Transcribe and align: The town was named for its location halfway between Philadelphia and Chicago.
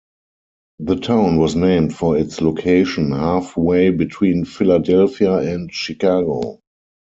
The 0.79 0.95
town 0.95 1.37
was 1.37 1.55
named 1.55 1.95
for 1.95 2.17
its 2.17 2.41
location 2.41 3.11
halfway 3.11 3.91
between 3.91 4.45
Philadelphia 4.45 5.33
and 5.35 5.71
Chicago. 5.71 6.59